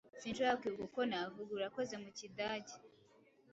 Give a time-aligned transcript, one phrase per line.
[0.21, 2.75] Sinshobora kwibuka uko navuga "Urakoze" mu kidage.